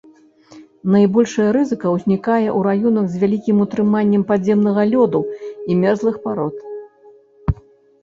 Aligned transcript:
Найбольшая 0.95 1.45
рызыка 1.57 1.87
ўзнікае 1.97 2.47
ў 2.57 2.59
раёнах 2.69 3.05
з 3.13 3.23
вялікім 3.25 3.61
утрыманнем 3.69 4.27
падземнага 4.33 4.81
лёду 4.97 5.25
і 5.49 5.71
мерзлых 5.87 6.15
парод. 6.29 6.55